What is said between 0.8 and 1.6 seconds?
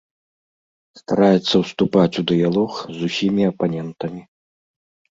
Стараецца